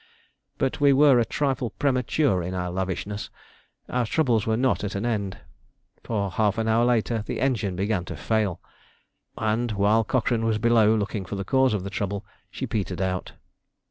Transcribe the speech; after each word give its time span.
But 0.57 0.81
we 0.81 0.93
were 0.93 1.19
a 1.19 1.23
trifle 1.25 1.69
premature 1.69 2.41
in 2.41 2.55
our 2.55 2.71
lavishness. 2.71 3.29
Our 3.87 4.07
troubles 4.07 4.47
were 4.47 4.57
not 4.57 4.83
at 4.83 4.95
an 4.95 5.05
end, 5.05 5.37
for 6.03 6.31
half 6.31 6.57
an 6.57 6.67
hour 6.67 6.83
later 6.85 7.21
the 7.27 7.39
engine 7.39 7.75
began 7.75 8.03
to 8.05 8.17
fail, 8.17 8.59
and, 9.37 9.73
while 9.73 10.03
Cochrane 10.03 10.43
was 10.43 10.57
below 10.57 10.95
looking 10.95 11.23
for 11.23 11.35
the 11.35 11.45
cause 11.45 11.75
of 11.75 11.83
the 11.83 11.91
trouble, 11.91 12.25
she 12.49 12.65
petered 12.65 12.99
out. 12.99 13.33